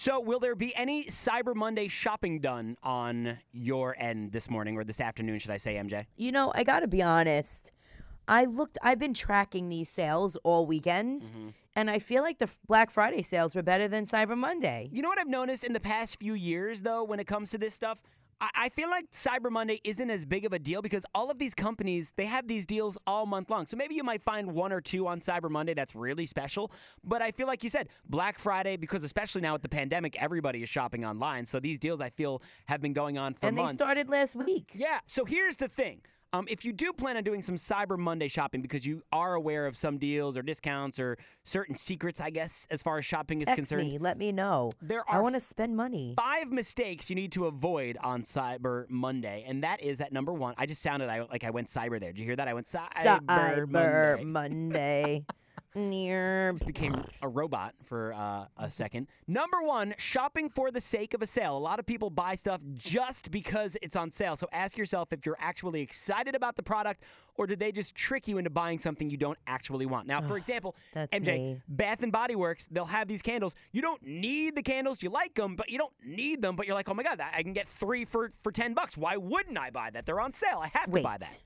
[0.00, 4.82] So, will there be any Cyber Monday shopping done on your end this morning or
[4.82, 6.06] this afternoon, should I say, MJ?
[6.16, 7.72] You know, I got to be honest.
[8.26, 11.48] I looked I've been tracking these sales all weekend mm-hmm.
[11.76, 14.88] and I feel like the Black Friday sales were better than Cyber Monday.
[14.90, 17.58] You know what I've noticed in the past few years, though, when it comes to
[17.58, 18.00] this stuff?
[18.40, 21.54] I, feel like Cyber Monday isn't as big of a deal because all of these
[21.54, 23.66] companies, they have these deals all month long.
[23.66, 26.72] So maybe you might find one or two on Cyber Monday that's really special.
[27.04, 30.62] But I feel like you said, Black Friday, because especially now with the pandemic, everybody
[30.62, 31.44] is shopping online.
[31.46, 33.72] So these deals, I feel, have been going on for and months.
[33.72, 34.72] they started last week.
[34.74, 35.00] Yeah.
[35.06, 36.00] So here's the thing.
[36.32, 39.66] Um, if you do plan on doing some Cyber Monday shopping because you are aware
[39.66, 43.46] of some deals or discounts or certain secrets, I guess, as far as shopping is
[43.46, 44.70] Text concerned, me, let me know.
[44.80, 46.14] There are I want to spend money.
[46.16, 50.54] five mistakes you need to avoid on Cyber Monday, and that is at number one.
[50.56, 52.12] I just sounded like I went cyber there.
[52.12, 52.46] Did you hear that?
[52.46, 54.24] I went cyber, Cyber Monday.
[54.24, 55.24] Monday.
[55.74, 56.52] Near.
[56.52, 59.06] Just became a robot for uh, a second.
[59.28, 61.56] Number one, shopping for the sake of a sale.
[61.56, 64.36] A lot of people buy stuff just because it's on sale.
[64.36, 67.04] So ask yourself if you're actually excited about the product
[67.36, 70.06] or did they just trick you into buying something you don't actually want.
[70.06, 71.62] Now, for example, MJ, me.
[71.68, 73.54] Bath and Body Works, they'll have these candles.
[73.72, 75.02] You don't need the candles.
[75.02, 76.56] You like them, but you don't need them.
[76.56, 78.96] But you're like, oh my God, I can get three for, for 10 bucks.
[78.96, 80.04] Why wouldn't I buy that?
[80.04, 80.60] They're on sale.
[80.62, 81.00] I have Wait.
[81.00, 81.38] to buy that.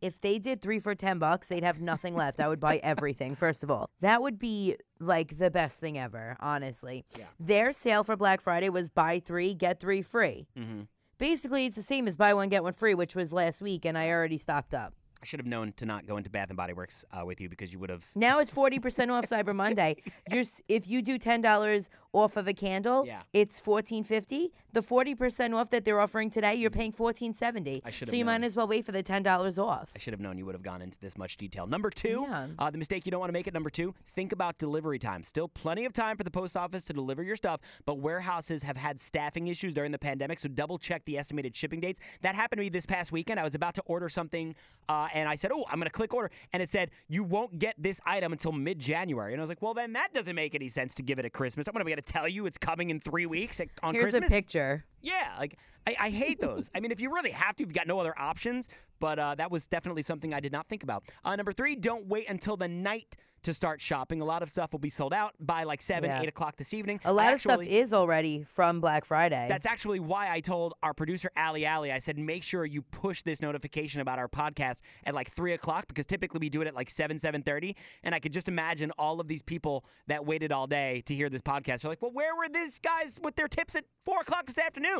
[0.00, 2.40] If they did three for 10 bucks, they'd have nothing left.
[2.40, 3.88] I would buy everything, first of all.
[4.00, 7.04] That would be like the best thing ever, honestly.
[7.18, 7.24] Yeah.
[7.40, 10.48] Their sale for Black Friday was buy three, get three free.
[10.58, 10.82] Mm-hmm.
[11.18, 13.96] Basically, it's the same as buy one, get one free, which was last week, and
[13.96, 14.92] I already stocked up.
[15.22, 17.48] I should have known to not go into Bath and Body Works uh, with you
[17.48, 18.04] because you would have.
[18.14, 19.96] Now it's 40% off Cyber Monday.
[20.30, 23.20] You're, if you do $10 off of a candle, Yeah.
[23.34, 24.50] it's $14.50.
[24.72, 27.82] The 40% off that they're offering today, you're paying $14.70.
[27.84, 29.90] I should So you might as well wait for the $10 off.
[29.94, 31.66] I should have known you would have gone into this much detail.
[31.66, 32.46] Number two, Yeah.
[32.58, 35.22] uh, the mistake you don't want to make at number two, think about delivery time.
[35.22, 38.78] Still plenty of time for the post office to deliver your stuff, but warehouses have
[38.78, 42.00] had staffing issues during the pandemic, so double check the estimated shipping dates.
[42.22, 43.38] That happened to me this past weekend.
[43.38, 44.54] I was about to order something,
[44.88, 46.30] uh, and I said, Oh, I'm going to click order.
[46.54, 49.32] And it said, You won't get this item until mid January.
[49.32, 51.32] And I was like, Well, then that doesn't make any sense to give it at
[51.32, 51.66] Christmas.
[51.66, 53.94] I'm going to be able to tell you it's coming in three weeks at, on
[53.94, 54.30] Here's Christmas.
[54.30, 54.84] a picture.
[55.06, 56.70] Yeah, like I, I hate those.
[56.74, 58.68] I mean, if you really have to, you've got no other options.
[58.98, 61.04] But uh, that was definitely something I did not think about.
[61.22, 64.22] Uh, number three, don't wait until the night to start shopping.
[64.22, 66.22] A lot of stuff will be sold out by like seven, Yeah.
[66.22, 66.98] eight o'clock this evening.
[67.04, 69.46] A lot of stuff is already from Black Friday.
[69.50, 71.92] That's actually why I told our producer Ali Ali.
[71.92, 75.86] I said, make sure you push this notification about our podcast at like three o'clock
[75.88, 77.76] because typically we do it at like seven, seven thirty.
[78.02, 81.28] And I could just imagine all of these people that waited all day to hear
[81.28, 81.82] this podcast.
[81.82, 84.95] They're like, well, where were these guys with their tips at four o'clock this afternoon?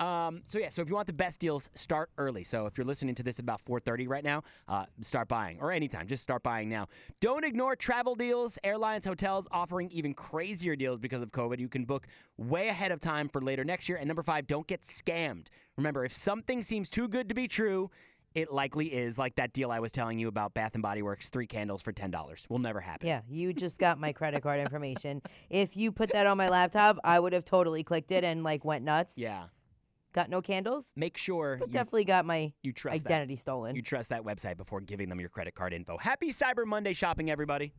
[0.00, 2.44] Um, so yeah, so if you want the best deals, start early.
[2.44, 5.70] So if you're listening to this at about 4:30 right now, uh, start buying or
[5.70, 6.88] anytime, just start buying now.
[7.20, 11.60] Don't ignore travel deals, airlines, hotels offering even crazier deals because of COVID.
[11.60, 12.06] You can book
[12.36, 13.98] way ahead of time for later next year.
[13.98, 15.46] And number five, don't get scammed.
[15.76, 17.90] Remember, if something seems too good to be true,
[18.34, 19.16] it likely is.
[19.16, 21.92] Like that deal I was telling you about Bath and Body Works, three candles for
[21.92, 22.46] ten dollars.
[22.48, 23.06] Will never happen.
[23.06, 25.22] yeah, you just got my credit card information.
[25.50, 28.64] If you put that on my laptop, I would have totally clicked it and like
[28.64, 29.16] went nuts.
[29.16, 29.44] Yeah.
[30.14, 33.10] Got no candles, Make sure but you, definitely got my you trust that.
[33.10, 33.74] identity stolen.
[33.74, 35.98] You trust that website before giving them your credit card info.
[35.98, 37.74] Happy Cyber Monday shopping, everybody.